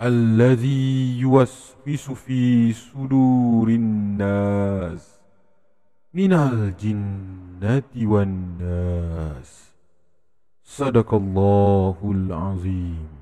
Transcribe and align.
الذي 0.00 1.20
يوسوس 1.20 2.10
في 2.10 2.72
صدور 2.72 3.68
الناس 3.68 5.20
من 6.14 6.32
الجنة 6.32 7.92
والناس 7.96 9.50
صدق 10.64 11.14
الله 11.14 11.98
العظيم 12.04 13.20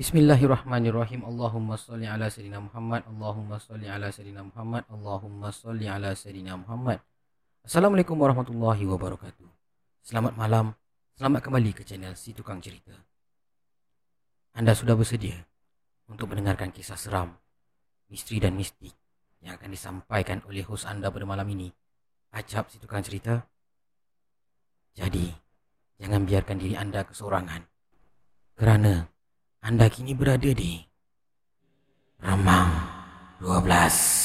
Bismillahirrahmanirrahim. 0.00 1.28
Allahumma 1.28 1.76
salli 1.76 2.08
ala 2.08 2.32
sayyidina 2.32 2.56
Muhammad. 2.56 3.04
Allahumma 3.04 3.60
salli 3.60 3.84
ala 3.84 4.08
sayyidina 4.08 4.48
Muhammad. 4.48 4.88
Allahumma 4.88 5.52
salli 5.52 5.92
ala 5.92 6.16
sayyidina 6.16 6.56
Muhammad. 6.56 7.04
Assalamualaikum 7.68 8.16
warahmatullahi 8.16 8.80
wabarakatuh. 8.88 9.44
Selamat 10.00 10.40
malam. 10.40 10.72
Selamat 11.20 11.44
kembali 11.44 11.76
ke 11.76 11.84
channel 11.84 12.16
Si 12.16 12.32
Tukang 12.32 12.64
Cerita. 12.64 12.96
Anda 14.55 14.71
sudah 14.71 14.95
bersedia 14.95 15.35
untuk 16.07 16.31
mendengarkan 16.31 16.71
kisah 16.71 16.95
seram, 16.95 17.35
misteri 18.07 18.39
dan 18.39 18.55
mistik 18.55 18.95
yang 19.43 19.59
akan 19.59 19.67
disampaikan 19.67 20.39
oleh 20.47 20.63
hos 20.63 20.87
anda 20.87 21.11
pada 21.11 21.27
malam 21.27 21.43
ini? 21.51 21.67
Acap 22.31 22.71
Si 22.71 22.79
Tukang 22.79 23.03
Cerita. 23.03 23.43
Jadi, 24.95 25.27
jangan 25.99 26.23
biarkan 26.23 26.55
diri 26.55 26.79
anda 26.79 27.03
kesorangan. 27.03 27.67
Kerana 28.55 29.03
anda 29.59 29.91
kini 29.91 30.15
berada 30.15 30.47
di 30.55 30.79
Remang 32.23 32.71
12. 33.43 34.24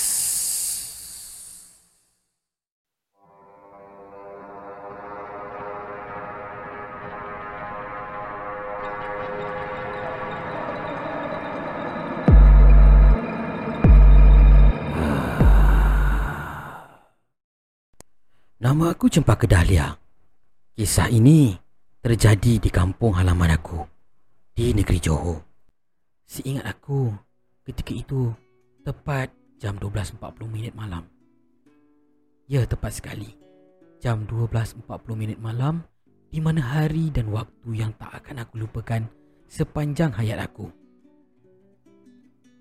Aku 19.00 19.08
Cempaka 19.08 19.48
Dahlia. 19.48 19.96
Kisah 20.76 21.08
ini 21.08 21.56
terjadi 22.04 22.60
di 22.60 22.68
kampung 22.68 23.16
halaman 23.16 23.56
aku 23.56 23.80
di 24.52 24.76
negeri 24.76 25.00
Johor. 25.00 25.40
Seingat 26.28 26.68
aku, 26.68 27.08
ketika 27.64 27.96
itu 27.96 28.28
tepat 28.84 29.32
jam 29.56 29.80
12.40 29.80 30.20
minit 30.52 30.76
malam. 30.76 31.08
Ya, 32.44 32.60
tepat 32.68 33.00
sekali. 33.00 33.40
Jam 34.04 34.28
12.40 34.28 34.84
minit 35.16 35.40
malam 35.40 35.80
di 36.28 36.36
mana 36.44 36.60
hari 36.60 37.08
dan 37.08 37.32
waktu 37.32 37.72
yang 37.72 37.96
tak 37.96 38.12
akan 38.20 38.44
aku 38.44 38.60
lupakan 38.60 39.08
sepanjang 39.48 40.12
hayat 40.12 40.44
aku. 40.44 40.68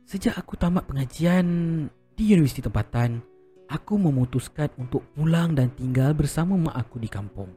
Sejak 0.08 0.40
aku 0.40 0.56
tamat 0.56 0.88
pengajian 0.88 1.44
di 2.16 2.24
universiti 2.32 2.64
tempatan, 2.64 3.28
aku 3.70 4.02
memutuskan 4.02 4.74
untuk 4.82 5.06
pulang 5.14 5.54
dan 5.54 5.70
tinggal 5.78 6.18
bersama 6.18 6.58
mak 6.58 6.76
aku 6.76 6.98
di 6.98 7.10
kampung. 7.10 7.54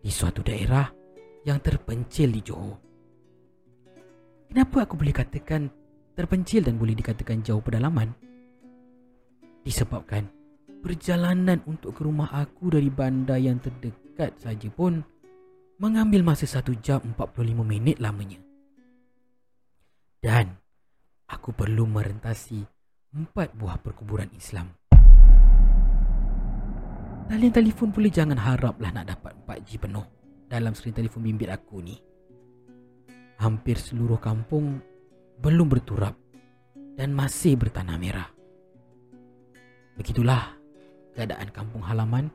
Di 0.00 0.12
suatu 0.12 0.44
daerah 0.44 0.92
yang 1.48 1.60
terpencil 1.60 2.28
di 2.28 2.40
Johor. 2.44 2.76
Kenapa 4.52 4.84
aku 4.84 5.00
boleh 5.00 5.16
katakan 5.16 5.72
terpencil 6.12 6.68
dan 6.68 6.76
boleh 6.76 6.92
dikatakan 6.92 7.40
jauh 7.40 7.64
pedalaman? 7.64 8.12
Disebabkan 9.64 10.28
perjalanan 10.80 11.60
untuk 11.64 11.96
ke 11.96 12.04
rumah 12.04 12.32
aku 12.32 12.72
dari 12.72 12.88
bandar 12.88 13.40
yang 13.40 13.60
terdekat 13.60 14.36
saja 14.40 14.68
pun 14.72 15.00
mengambil 15.80 16.24
masa 16.24 16.44
1 16.44 16.76
jam 16.84 17.00
45 17.00 17.64
minit 17.64 17.96
lamanya. 18.00 18.40
Dan 20.20 20.52
aku 21.28 21.56
perlu 21.56 21.88
merentasi 21.88 22.60
empat 23.16 23.56
buah 23.56 23.80
perkuburan 23.80 24.28
Islam. 24.36 24.79
Talian 27.30 27.54
telefon 27.54 27.94
pula 27.94 28.10
jangan 28.10 28.34
haraplah 28.34 28.90
nak 28.90 29.06
dapat 29.06 29.38
4G 29.46 29.78
penuh 29.78 30.02
dalam 30.50 30.74
skrin 30.74 30.90
telefon 30.90 31.22
bimbit 31.22 31.46
aku 31.46 31.78
ni 31.78 31.94
hampir 33.38 33.78
seluruh 33.78 34.18
kampung 34.18 34.82
belum 35.38 35.70
berturap 35.70 36.18
dan 36.98 37.14
masih 37.14 37.54
bertanah 37.54 37.94
merah. 38.02 38.26
Begitulah 39.94 40.58
keadaan 41.14 41.54
kampung 41.54 41.86
halaman 41.86 42.34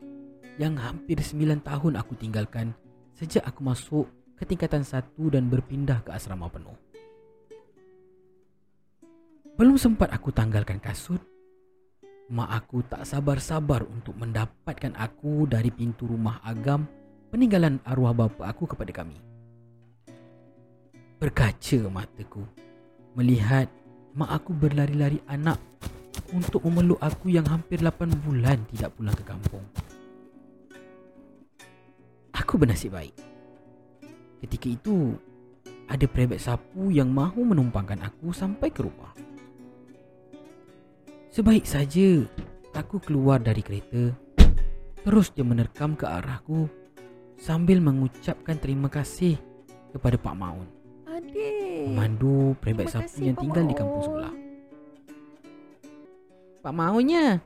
yang 0.55 0.79
hampir 0.79 1.19
9 1.19 1.59
tahun 1.59 1.99
aku 1.99 2.15
tinggalkan 2.15 2.71
sejak 3.19 3.43
aku 3.43 3.67
masuk 3.67 4.07
ke 4.39 4.47
tingkatan 4.47 4.87
satu 4.87 5.27
dan 5.27 5.51
berpindah 5.51 6.07
ke 6.07 6.15
asrama 6.15 6.47
penuh. 6.47 6.79
Belum 9.59 9.75
sempat 9.75 10.07
aku 10.15 10.31
tanggalkan 10.31 10.79
kasut, 10.79 11.19
mak 12.25 12.49
aku 12.49 12.81
tak 12.89 13.05
sabar-sabar 13.05 13.85
untuk 13.85 14.17
mendapatkan 14.17 14.97
aku 14.97 15.45
dari 15.45 15.69
pintu 15.69 16.09
rumah 16.09 16.41
agam 16.41 16.89
peninggalan 17.29 17.77
arwah 17.85 18.17
bapa 18.17 18.49
aku 18.49 18.65
kepada 18.65 18.89
kami. 18.89 19.17
Berkaca 21.15 21.79
mataku 21.87 22.43
Melihat 23.15 23.71
mak 24.17 24.41
aku 24.41 24.51
berlari-lari 24.51 25.23
anak 25.31 25.55
Untuk 26.35 26.59
memeluk 26.67 26.99
aku 26.99 27.31
yang 27.31 27.47
hampir 27.47 27.79
8 27.79 28.11
bulan 28.25 28.59
tidak 28.73 28.91
pulang 28.99 29.15
ke 29.15 29.23
kampung. 29.23 29.63
Aku 32.35 32.59
bernasib 32.59 32.91
baik. 32.91 33.15
Ketika 34.43 34.67
itu 34.67 35.15
Ada 35.87 36.03
perebet 36.09 36.41
sapu 36.43 36.91
yang 36.91 37.13
mahu 37.13 37.47
menumpangkan 37.47 38.01
aku 38.03 38.35
sampai 38.35 38.73
ke 38.73 38.83
rumah 38.83 39.15
Sebaik 41.35 41.67
saja 41.67 42.23
Aku 42.79 43.03
keluar 43.03 43.43
dari 43.43 43.59
kereta 43.59 44.15
Terus 45.03 45.35
dia 45.35 45.43
menerkam 45.43 45.91
ke 45.91 46.07
arahku 46.07 46.71
Sambil 47.35 47.83
mengucapkan 47.83 48.55
terima 48.55 48.87
kasih 48.87 49.35
kepada 49.91 50.15
Pak 50.15 50.31
Maun 50.31 50.63
Adik. 51.11 51.91
memandu 51.91 52.55
perebet 52.63 52.87
Terima 52.87 53.03
sapu 53.03 53.19
yang 53.19 53.35
Pak 53.35 53.43
tinggal 53.43 53.63
di 53.67 53.75
kampung 53.75 54.03
sebelah. 54.07 54.35
Pak 56.63 56.73
maunya. 56.73 57.43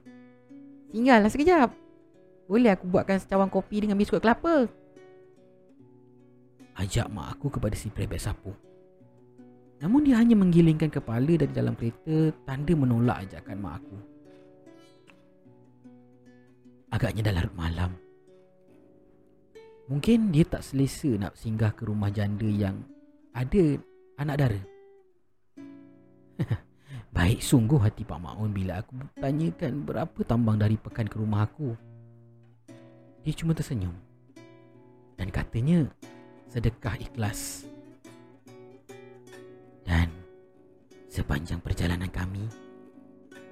Tinggallah 0.95 1.27
sekejap. 1.27 1.69
Boleh 2.47 2.71
aku 2.71 2.87
buatkan 2.87 3.19
secawan 3.19 3.51
kopi 3.51 3.83
dengan 3.83 3.99
biskut 3.99 4.23
kelapa? 4.23 4.71
Ajak 6.79 7.11
mak 7.11 7.35
aku 7.35 7.59
kepada 7.59 7.75
si 7.75 7.91
perebet 7.91 8.23
sapu. 8.23 8.55
Namun 9.79 10.03
dia 10.03 10.19
hanya 10.19 10.35
menggilingkan 10.35 10.91
kepala 10.91 11.39
dari 11.39 11.53
dalam 11.55 11.71
kereta 11.75 12.35
tanda 12.43 12.73
menolak 12.75 13.23
ajakan 13.27 13.57
mak 13.63 13.79
aku. 13.79 13.97
Agaknya 16.91 17.31
dah 17.31 17.33
larut 17.39 17.55
malam. 17.55 17.91
Mungkin 19.87 20.35
dia 20.35 20.45
tak 20.45 20.67
selesa 20.67 21.15
nak 21.15 21.33
singgah 21.39 21.71
ke 21.73 21.87
rumah 21.87 22.11
janda 22.11 22.45
yang 22.45 22.83
ada 23.31 23.79
anak 24.19 24.35
dara. 24.37 24.61
Baik 27.15 27.39
sungguh 27.41 27.79
hati 27.81 28.03
Pak 28.05 28.19
Maun 28.21 28.53
bila 28.53 28.83
aku 28.83 28.99
tanyakan 29.17 29.81
berapa 29.87 30.19
tambang 30.27 30.59
dari 30.59 30.75
pekan 30.77 31.07
ke 31.07 31.17
rumah 31.17 31.47
aku. 31.47 31.73
Dia 33.23 33.33
cuma 33.33 33.55
tersenyum. 33.55 33.95
Dan 35.15 35.29
katanya 35.29 35.87
sedekah 36.49 36.97
ikhlas. 36.97 37.68
Sepanjang 41.09 41.57
perjalanan 41.59 42.07
kami, 42.13 42.45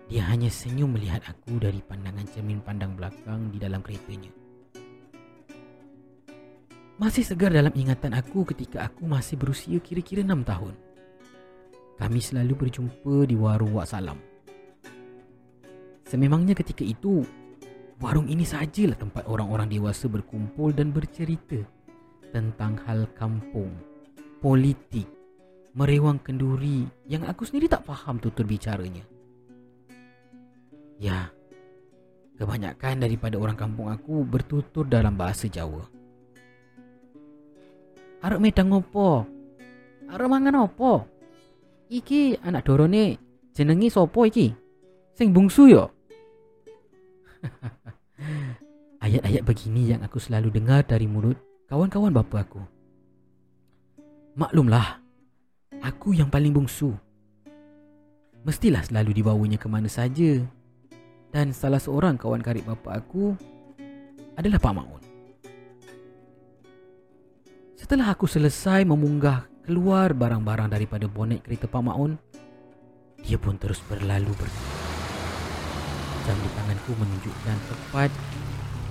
dia 0.08 0.24
hanya 0.30 0.48
senyum 0.48 0.94
melihat 0.94 1.26
aku 1.26 1.58
dari 1.58 1.82
pandangan 1.82 2.24
cermin 2.30 2.62
pandang 2.62 2.94
belakang 2.94 3.50
di 3.52 3.58
dalam 3.58 3.82
keretanya. 3.82 4.32
Masih 6.98 7.26
segar 7.26 7.54
dalam 7.54 7.74
ingatan 7.74 8.14
aku 8.14 8.46
ketika 8.54 8.88
aku 8.90 9.06
masih 9.06 9.38
berusia 9.38 9.78
kira-kira 9.82 10.26
6 10.26 10.34
tahun. 10.46 10.74
Kami 11.98 12.20
selalu 12.22 12.54
berjumpa 12.54 13.26
di 13.26 13.36
warung 13.38 13.74
Wak 13.74 13.90
Salam. 13.90 14.18
Sememangnya 16.06 16.54
ketika 16.54 16.86
itu, 16.86 17.26
warung 18.00 18.30
ini 18.30 18.46
sajalah 18.46 18.98
tempat 18.98 19.26
orang-orang 19.26 19.68
dewasa 19.68 20.06
berkumpul 20.08 20.74
dan 20.74 20.94
bercerita 20.94 21.58
tentang 22.32 22.78
hal 22.86 23.10
kampung, 23.18 23.74
politik, 24.42 25.17
merewang 25.78 26.18
kenduri 26.18 26.90
yang 27.06 27.22
aku 27.30 27.46
sendiri 27.46 27.70
tak 27.70 27.86
faham 27.86 28.18
tutur 28.18 28.50
bicaranya. 28.50 29.06
Ya, 30.98 31.30
kebanyakan 32.42 33.06
daripada 33.06 33.38
orang 33.38 33.54
kampung 33.54 33.94
aku 33.94 34.26
bertutur 34.26 34.90
dalam 34.90 35.14
bahasa 35.14 35.46
Jawa. 35.46 35.86
Arek 38.26 38.42
medang 38.42 38.74
opo? 38.74 39.30
Arek 40.10 40.26
mangan 40.26 40.66
opo? 40.66 41.06
Iki 41.94 42.42
anak 42.42 42.66
dorone 42.66 43.22
jenengi 43.54 43.94
sopo 43.94 44.26
iki? 44.26 44.50
Sing 45.14 45.30
bungsu 45.30 45.70
yo. 45.70 45.94
Ayat-ayat 49.06 49.46
begini 49.46 49.94
yang 49.94 50.02
aku 50.02 50.18
selalu 50.18 50.50
dengar 50.50 50.82
dari 50.82 51.06
mulut 51.06 51.38
kawan-kawan 51.70 52.10
bapa 52.10 52.42
aku. 52.42 52.66
Maklumlah, 54.34 55.07
aku 55.82 56.16
yang 56.16 56.32
paling 56.32 56.54
bungsu. 56.54 56.94
Mestilah 58.48 58.86
selalu 58.86 59.22
dibawanya 59.22 59.60
ke 59.60 59.68
mana 59.68 59.92
saja. 59.92 60.40
Dan 61.28 61.52
salah 61.52 61.82
seorang 61.82 62.16
kawan 62.16 62.40
karib 62.40 62.64
bapa 62.64 63.04
aku 63.04 63.36
adalah 64.40 64.58
Pak 64.64 64.74
Maun. 64.74 65.04
Setelah 67.76 68.16
aku 68.16 68.26
selesai 68.26 68.88
memunggah 68.88 69.48
keluar 69.68 70.16
barang-barang 70.16 70.72
daripada 70.72 71.06
bonet 71.12 71.44
kereta 71.44 71.68
Pak 71.68 71.84
Maun, 71.84 72.16
dia 73.20 73.36
pun 73.36 73.60
terus 73.60 73.84
berlalu 73.86 74.32
pergi. 74.36 74.66
Jam 76.24 76.38
di 76.40 76.50
tanganku 76.56 76.92
menunjukkan 76.96 77.58
tepat 77.72 78.12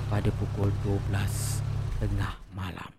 pada 0.09 0.31
pukul 0.37 0.73
12 0.85 2.01
tengah 2.01 2.33
malam. 2.53 2.96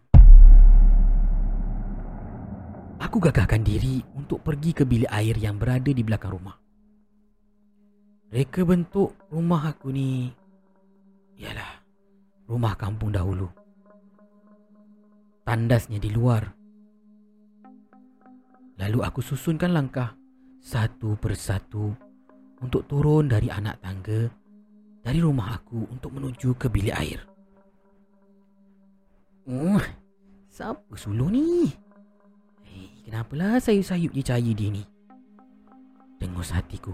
Aku 3.07 3.23
gagahkan 3.23 3.63
diri 3.63 4.03
untuk 4.19 4.43
pergi 4.43 4.75
ke 4.75 4.83
bilik 4.83 5.07
air 5.07 5.39
yang 5.39 5.55
berada 5.55 5.95
di 5.95 6.03
belakang 6.03 6.35
rumah. 6.35 6.59
Reka 8.27 8.67
bentuk 8.67 9.15
rumah 9.31 9.71
aku 9.71 9.95
ni 9.95 10.27
ialah 11.39 11.87
rumah 12.51 12.75
kampung 12.75 13.15
dahulu. 13.15 13.47
Tandasnya 15.47 16.03
di 16.03 16.11
luar. 16.11 16.51
Lalu 18.75 18.99
aku 18.99 19.23
susunkan 19.23 19.71
langkah 19.71 20.11
satu 20.59 21.15
persatu 21.15 21.95
untuk 22.59 22.91
turun 22.91 23.31
dari 23.31 23.47
anak 23.47 23.79
tangga 23.79 24.27
dari 24.99 25.23
rumah 25.23 25.55
aku 25.55 25.87
untuk 25.95 26.11
menuju 26.11 26.59
ke 26.59 26.67
bilik 26.67 26.95
air. 26.99 27.23
Oh, 29.47 29.79
siapa 30.51 30.91
suluh 30.99 31.31
ni? 31.31 31.86
Kenapalah 33.07 33.63
sayup-sayup 33.63 34.11
je 34.11 34.19
cahaya 34.19 34.51
dia 34.51 34.67
ni? 34.67 34.83
Dengus 36.19 36.51
hatiku. 36.51 36.91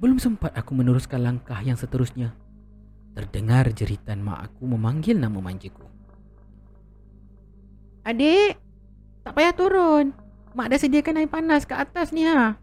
Belum 0.00 0.16
sempat 0.16 0.56
aku 0.56 0.72
meneruskan 0.72 1.20
langkah 1.20 1.60
yang 1.60 1.76
seterusnya. 1.76 2.32
Terdengar 3.12 3.68
jeritan 3.76 4.24
mak 4.24 4.48
aku 4.48 4.72
memanggil 4.72 5.20
nama 5.20 5.36
manjaku. 5.36 5.84
Adik, 8.08 8.56
tak 9.20 9.36
payah 9.36 9.52
turun. 9.52 10.16
Mak 10.56 10.72
dah 10.72 10.80
sediakan 10.80 11.20
air 11.20 11.28
panas 11.28 11.68
kat 11.68 11.84
atas 11.84 12.08
ni 12.16 12.24
ha. 12.24 12.56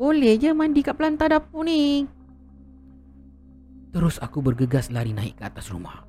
Boleh 0.00 0.40
je 0.40 0.56
mandi 0.56 0.80
kat 0.80 0.96
pelantar 0.96 1.28
dapur 1.28 1.68
ni. 1.68 2.08
Terus 3.92 4.16
aku 4.16 4.40
bergegas 4.40 4.88
lari 4.88 5.12
naik 5.12 5.36
ke 5.36 5.44
atas 5.44 5.68
rumah. 5.68 6.05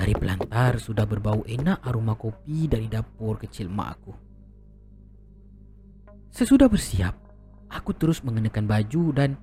Dari 0.00 0.16
pelantar 0.16 0.80
sudah 0.80 1.04
berbau 1.04 1.44
enak 1.44 1.84
aroma 1.84 2.16
kopi 2.16 2.64
dari 2.64 2.88
dapur 2.88 3.36
kecil 3.36 3.68
mak 3.68 4.00
aku. 4.00 4.12
Sesudah 6.32 6.72
bersiap, 6.72 7.12
aku 7.68 7.92
terus 7.92 8.24
mengenakan 8.24 8.64
baju 8.64 9.04
dan 9.12 9.36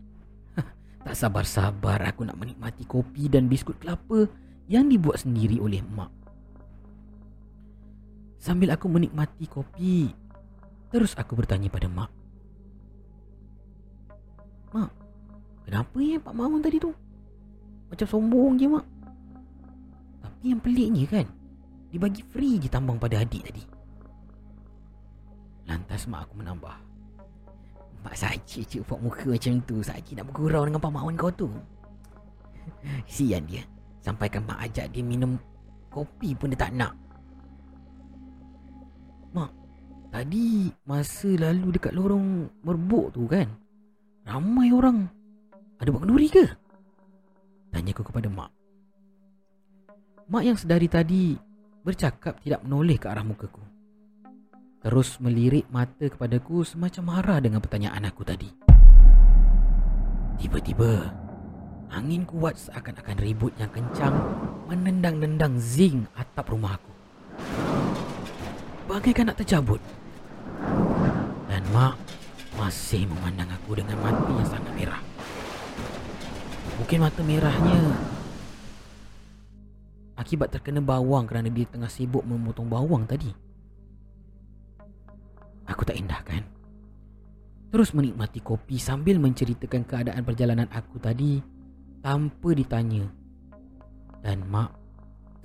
tak 1.06 1.14
sabar-sabar 1.14 2.02
aku 2.10 2.26
nak 2.26 2.42
menikmati 2.42 2.90
kopi 2.90 3.30
dan 3.30 3.46
biskut 3.46 3.78
kelapa 3.78 4.26
yang 4.66 4.90
dibuat 4.90 5.22
sendiri 5.22 5.62
oleh 5.62 5.86
mak. 5.94 6.10
Sambil 8.42 8.74
aku 8.74 8.90
menikmati 8.90 9.46
kopi, 9.46 10.10
terus 10.90 11.14
aku 11.22 11.38
bertanya 11.38 11.70
pada 11.70 11.86
mak. 11.86 12.10
Mak, 14.74 14.90
kenapa 15.70 15.98
ya 16.02 16.18
Pak 16.18 16.34
Mamun 16.34 16.66
tadi 16.66 16.82
tu? 16.82 16.90
Macam 17.94 18.08
sombong 18.10 18.58
je 18.58 18.66
mak. 18.66 18.97
Tapi 20.38 20.54
yang 20.54 20.62
peliknya 20.62 21.04
kan? 21.10 21.26
Dibagi 21.90 22.22
free 22.22 22.62
je 22.62 22.70
tambang 22.70 23.02
pada 23.02 23.26
adik 23.26 23.42
tadi. 23.42 23.66
Lantas 25.66 26.06
mak 26.06 26.30
aku 26.30 26.38
menambah. 26.38 26.78
Mak 28.06 28.14
saja 28.14 28.62
cik 28.62 28.86
buat 28.86 29.02
muka 29.02 29.34
macam 29.34 29.58
tu. 29.66 29.82
Saja 29.82 30.14
nak 30.14 30.30
bergurau 30.30 30.70
dengan 30.70 30.78
Pak 30.78 30.94
Mawan 30.94 31.18
kau 31.18 31.34
tu. 31.34 31.50
Sian 33.10 33.50
dia. 33.50 33.66
Sampaikan 33.98 34.46
mak 34.46 34.62
ajak 34.70 34.94
dia 34.94 35.02
minum 35.02 35.42
Kopi 35.90 36.38
pun 36.38 36.54
dia 36.54 36.62
tak 36.62 36.78
nak. 36.78 36.94
Mak 39.34 39.50
Tadi 40.14 40.70
masa 40.86 41.34
lalu 41.34 41.82
dekat 41.82 41.98
lorong 41.98 42.46
merbuk 42.62 43.10
tu 43.10 43.26
kan? 43.26 43.50
Ramai 44.22 44.70
orang. 44.70 45.10
Ada 45.82 45.90
buat 45.90 46.06
kenduri 46.06 46.30
ke? 46.30 46.46
Tanya 47.74 47.90
aku 47.90 48.06
kepada 48.06 48.30
mak 48.30 48.57
Mak 50.28 50.44
yang 50.44 50.60
sedari 50.60 50.92
tadi 50.92 51.40
bercakap 51.88 52.44
tidak 52.44 52.60
menoleh 52.68 53.00
ke 53.00 53.08
arah 53.08 53.24
mukaku. 53.24 53.64
Terus 54.84 55.24
melirik 55.24 55.72
mata 55.72 56.04
kepadaku 56.04 56.68
semacam 56.68 57.04
marah 57.16 57.40
dengan 57.40 57.64
pertanyaan 57.64 58.04
aku 58.12 58.28
tadi. 58.28 58.52
Tiba-tiba, 60.36 61.16
angin 61.88 62.28
kuat 62.28 62.60
seakan-akan 62.60 63.18
ribut 63.24 63.56
yang 63.56 63.72
kencang 63.72 64.20
menendang-nendang 64.68 65.56
zing 65.64 66.04
atap 66.20 66.52
rumah 66.52 66.76
aku. 66.76 66.92
Bagaikan 68.92 69.32
nak 69.32 69.40
tercabut. 69.40 69.80
Dan 71.48 71.64
mak 71.72 71.96
masih 72.60 73.08
memandang 73.08 73.48
aku 73.48 73.80
dengan 73.80 73.96
mata 74.04 74.28
yang 74.28 74.44
sangat 74.44 74.76
merah. 74.76 75.00
Mungkin 76.84 77.00
mata 77.00 77.24
merahnya 77.24 77.80
akibat 80.28 80.52
terkena 80.52 80.84
bawang 80.84 81.24
kerana 81.24 81.48
dia 81.48 81.64
tengah 81.64 81.88
sibuk 81.88 82.28
memotong 82.28 82.68
bawang 82.68 83.08
tadi. 83.08 83.32
Aku 85.64 85.88
tak 85.88 85.96
indah 85.96 86.20
kan? 86.28 86.44
Terus 87.72 87.96
menikmati 87.96 88.44
kopi 88.44 88.76
sambil 88.76 89.24
menceritakan 89.24 89.88
keadaan 89.88 90.28
perjalanan 90.28 90.68
aku 90.68 91.00
tadi 91.00 91.40
tanpa 92.04 92.52
ditanya. 92.52 93.08
Dan 94.20 94.44
mak 94.52 94.76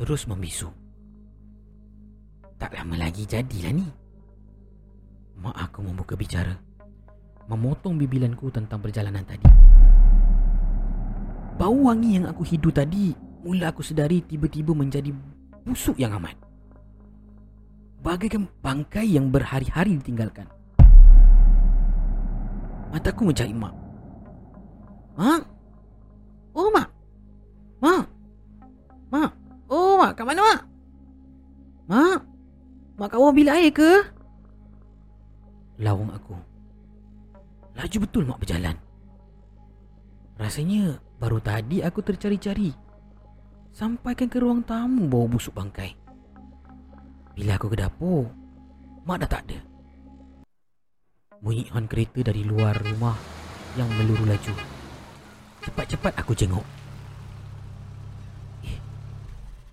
terus 0.03 0.27
membisu. 0.27 0.67
Tak 2.59 2.75
lama 2.75 2.99
lagi 2.99 3.23
jadilah 3.23 3.71
ni. 3.71 3.87
Mak 5.39 5.57
aku 5.71 5.79
membuka 5.87 6.19
bicara. 6.19 6.59
Memotong 7.47 7.99
bibilanku 8.03 8.51
tentang 8.51 8.83
perjalanan 8.83 9.23
tadi. 9.23 9.47
Bau 11.55 11.87
wangi 11.87 12.19
yang 12.19 12.27
aku 12.27 12.43
hidu 12.43 12.75
tadi 12.75 13.32
Mula 13.43 13.75
aku 13.75 13.83
sedari 13.83 14.23
tiba-tiba 14.23 14.71
menjadi 14.71 15.11
busuk 15.67 15.99
yang 15.99 16.15
amat. 16.23 16.39
Bagaikan 18.03 18.47
bangkai 18.63 19.19
yang 19.19 19.35
berhari-hari 19.35 19.99
ditinggalkan. 19.99 20.47
Mataku 22.95 23.27
mencari 23.27 23.51
mak. 23.51 23.75
Mak? 25.19 25.43
Oh, 26.55 26.71
mak? 26.71 26.89
Mak? 27.83 28.05
Mak? 29.11 29.31
Oh, 29.67 29.99
mak, 29.99 30.13
kat 30.15 30.25
mana, 30.27 30.41
mak? 30.43 30.61
Mak? 31.91 32.21
Mak 32.99 33.09
kau 33.11 33.35
bila 33.35 33.59
air 33.59 33.75
ke? 33.75 33.91
Lawang 35.83 36.15
aku. 36.15 36.39
Laju 37.75 37.97
betul 38.07 38.23
mak 38.29 38.39
berjalan. 38.39 38.77
Rasanya 40.39 41.01
baru 41.19 41.43
tadi 41.43 41.81
aku 41.81 42.05
tercari-cari 42.05 42.71
Sampaikan 43.73 44.29
ke 44.29 44.37
ruang 44.37 44.61
tamu 44.61 45.09
bawa 45.09 45.33
busuk 45.33 45.57
bangkai. 45.57 45.97
Bila 47.33 47.57
aku 47.57 47.73
ke 47.73 47.81
dapur 47.81 48.29
Mak 49.09 49.17
dah 49.25 49.29
tak 49.33 49.49
ada. 49.49 49.59
Bunyi 51.41 51.64
hon 51.73 51.88
kereta 51.88 52.21
dari 52.21 52.45
luar 52.45 52.76
rumah 52.76 53.17
Yang 53.81 53.88
meluru 53.97 54.29
laju. 54.29 54.55
Cepat-cepat 55.64 56.12
aku 56.21 56.33
jenguk. 56.37 56.67
Eh 58.69 58.76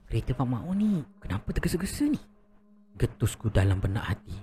Kereta 0.08 0.32
Pak 0.32 0.48
Mak 0.48 0.64
ni 0.80 1.04
Kenapa 1.20 1.52
tergesa-gesa 1.52 2.08
ni? 2.08 2.22
Getusku 2.96 3.52
dalam 3.52 3.84
benak 3.84 4.16
hati. 4.16 4.36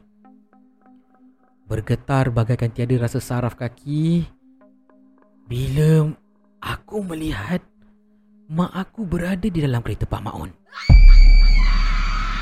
Bergetar 1.65 2.29
bagaikan 2.29 2.71
tiada 2.77 2.95
rasa 3.01 3.25
saraf 3.25 3.57
kaki. 3.57 4.29
Bila 5.49 6.13
Aku 6.61 7.01
melihat 7.01 7.65
mak 8.47 8.71
aku 8.71 9.03
berada 9.03 9.51
di 9.51 9.59
dalam 9.59 9.83
kereta 9.83 10.07
Pak 10.07 10.23
Maun. 10.23 10.51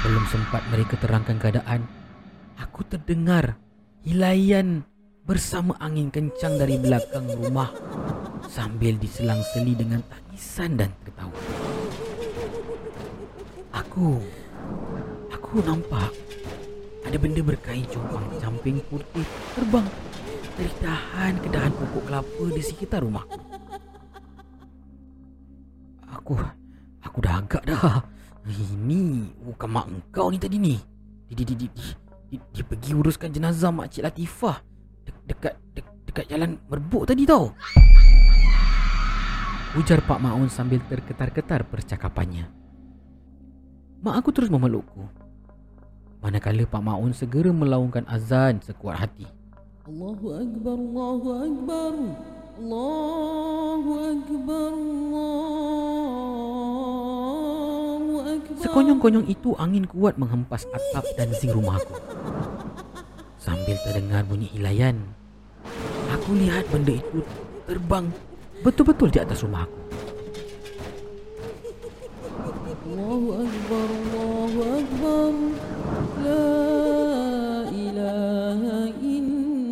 Belum 0.05 0.25
sempat 0.29 0.61
mereka 0.69 1.01
terangkan 1.01 1.41
keadaan, 1.41 1.89
aku 2.61 2.85
terdengar 2.85 3.57
hilaian 4.05 4.85
bersama 5.25 5.73
angin 5.81 6.13
kencang 6.13 6.61
dari 6.61 6.77
belakang 6.77 7.25
rumah 7.41 7.73
sambil 8.53 9.01
diselang-seli 9.01 9.73
dengan 9.73 10.05
tangisan 10.05 10.77
dan 10.77 10.93
tertawa. 11.01 11.41
Aku 13.73 14.21
aku 15.33 15.65
nampak 15.65 16.13
ada 17.09 17.17
benda 17.17 17.41
berkain 17.41 17.89
compang 17.89 18.29
camping 18.45 18.77
putih 18.93 19.25
terbang 19.57 19.89
dari 20.61 20.73
dahan 20.85 21.33
ke 21.41 21.49
dahan 21.49 21.73
pokok 21.73 22.03
kelapa 22.05 22.45
di 22.53 22.61
sekitar 22.61 23.01
rumah. 23.01 23.25
Aku 26.25 26.41
aku 27.05 27.21
dah 27.21 27.37
agak 27.37 27.69
dah. 27.69 28.01
Ini 28.49 29.29
bukan 29.45 29.69
mak 29.69 29.93
engkau 29.93 30.33
ni 30.33 30.41
tadi 30.41 30.57
ni. 30.57 30.81
Dia, 31.29 31.45
dia, 31.45 31.53
dia, 31.53 31.69
dia, 31.69 32.41
dia 32.41 32.65
pergi 32.65 32.97
uruskan 32.97 33.29
jenazah 33.29 33.69
mak 33.69 33.93
cik 33.93 34.09
Latifah 34.09 34.57
de- 35.05 35.21
dekat 35.29 35.53
de- 35.77 35.93
dekat 36.09 36.25
jalan 36.33 36.57
merbuk 36.65 37.05
tadi 37.05 37.29
tau. 37.29 37.53
Ujar 39.77 40.01
Pak 40.01 40.17
Maun 40.17 40.49
sambil 40.49 40.81
terketar-ketar 40.89 41.69
percakapannya. 41.69 42.49
Mak 44.01 44.25
aku 44.25 44.33
terus 44.33 44.49
memelukku. 44.49 45.05
Manakala 46.25 46.65
Pak 46.65 46.81
Maun 46.81 47.13
segera 47.13 47.53
melaungkan 47.53 48.09
azan 48.09 48.65
sekuat 48.65 48.97
hati. 48.97 49.29
Allahu 49.85 50.41
Akbar, 50.41 50.77
Allahu 50.81 51.29
Akbar, 51.37 51.95
Allahu 52.57 53.93
Akbar, 54.09 54.73
Allahu 54.73 55.13
Akbar. 55.13 55.94
Sekonyong-konyong 58.45 59.27
itu 59.29 59.57
angin 59.57 59.89
kuat 59.89 60.21
menghempas 60.21 60.69
atap 60.69 61.05
dan 61.17 61.33
zinc 61.33 61.57
rumahku. 61.57 61.97
Sambil 63.41 63.77
terdengar 63.85 64.25
bunyi 64.25 64.49
ilayan, 64.57 65.01
aku 66.13 66.37
lihat 66.37 66.65
benda 66.73 66.97
itu 66.97 67.21
terbang 67.69 68.09
betul-betul 68.65 69.13
di 69.13 69.21
atas 69.21 69.45
rumah 69.45 69.69
aku. 69.69 69.81
Allahu 72.85 73.49
Akbar, 73.49 73.89
Allahu 73.89 74.61
Akbar. 74.77 75.33
La 76.25 76.53
ilaha 77.73 78.93
illallah. 79.01 79.65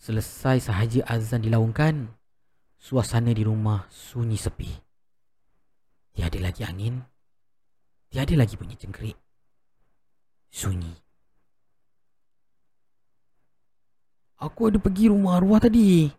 Selesai 0.00 0.56
sahaja 0.68 1.04
azan 1.08 1.44
dilaungkan, 1.44 2.08
suasana 2.82 3.30
di 3.30 3.46
rumah 3.46 3.86
sunyi 3.86 4.34
sepi. 4.34 4.66
Tiada 6.10 6.42
lagi 6.42 6.66
angin, 6.66 6.98
tiada 8.10 8.34
lagi 8.34 8.58
bunyi 8.58 8.74
cengkerik. 8.74 9.14
Sunyi. 10.50 10.90
Aku 14.42 14.66
ada 14.66 14.82
pergi 14.82 15.06
rumah 15.06 15.38
arwah 15.38 15.62
tadi. 15.62 16.10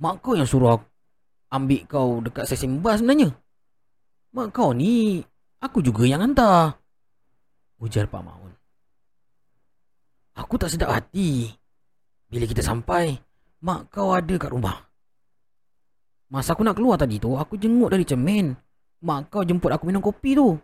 Mak 0.00 0.22
kau 0.22 0.38
yang 0.38 0.46
suruh 0.46 0.78
aku 0.78 0.86
ambil 1.50 1.82
kau 1.90 2.22
dekat 2.22 2.46
stesen 2.46 2.78
bas 2.78 3.02
sebenarnya. 3.02 3.34
Mak 4.30 4.54
kau 4.54 4.70
ni, 4.70 5.18
aku 5.58 5.82
juga 5.82 6.06
yang 6.06 6.22
hantar. 6.22 6.78
Ujar 7.82 8.06
Pak 8.06 8.22
Maun. 8.22 8.54
Aku 10.38 10.54
tak 10.56 10.70
sedap 10.70 10.94
hati. 10.94 11.50
Bila 12.30 12.46
kita 12.46 12.62
sampai, 12.62 13.18
mak 13.60 13.90
kau 13.90 14.14
ada 14.14 14.38
kat 14.38 14.54
rumah. 14.54 14.89
Masa 16.30 16.54
aku 16.54 16.62
nak 16.62 16.78
keluar 16.78 16.94
tadi 16.94 17.18
tu, 17.18 17.34
aku 17.34 17.58
jenguk 17.58 17.90
dari 17.90 18.06
cermin. 18.06 18.54
Mak 19.02 19.34
kau 19.34 19.42
jemput 19.42 19.74
aku 19.74 19.90
minum 19.90 19.98
kopi 19.98 20.38
tu. 20.38 20.54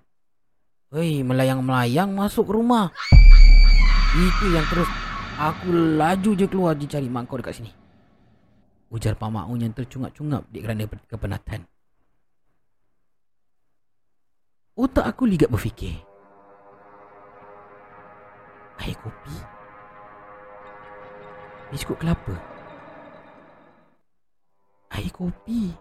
Hei, 0.95 1.27
melayang-melayang 1.27 2.15
masuk 2.15 2.47
ke 2.47 2.53
rumah. 2.55 2.95
Itu 4.15 4.47
yang 4.55 4.63
terus 4.71 4.87
aku 5.35 5.99
laju 5.99 6.31
je 6.39 6.47
keluar 6.47 6.79
je 6.79 6.87
cari 6.87 7.11
mak 7.11 7.27
kau 7.27 7.43
dekat 7.43 7.59
sini. 7.59 7.75
Ujar 8.95 9.19
Pak 9.19 9.27
Ma'un 9.27 9.59
yang 9.59 9.75
tercungap-cungap 9.75 10.47
di 10.47 10.63
kerana 10.63 10.87
kepenatan. 10.87 11.67
Otak 14.79 15.03
aku 15.03 15.27
ligat 15.27 15.51
berfikir. 15.51 15.99
Air 18.79 18.95
kopi? 19.03 19.35
Biskut 21.75 21.99
kelapa? 21.99 22.56
Air 24.97 25.13
kopi? 25.13 25.77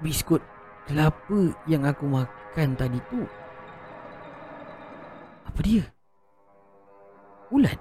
Biskut 0.00 0.40
kelapa 0.88 1.52
yang 1.68 1.84
aku 1.84 2.08
makan 2.08 2.72
tadi 2.72 2.96
tu? 3.12 3.20
Apa 5.44 5.60
dia? 5.60 5.84
Ulat? 7.52 7.76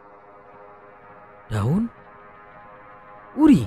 Daun? 1.47 1.87
Uri? 3.39 3.63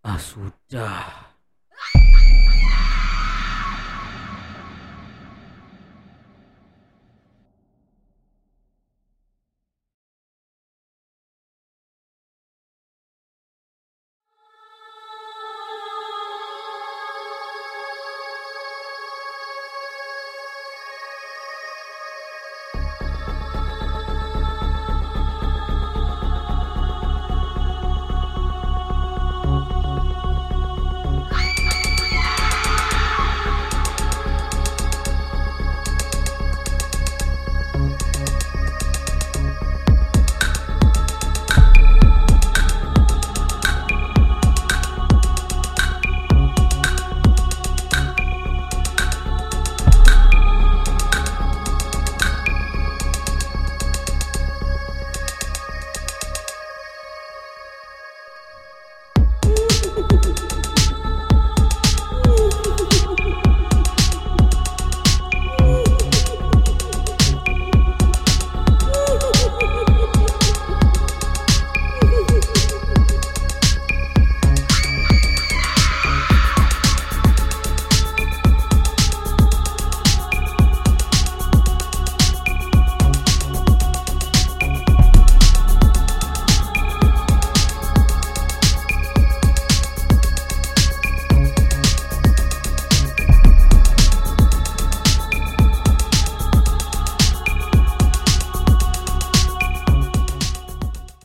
Ah, 0.00 0.16
sudah. 0.16 1.31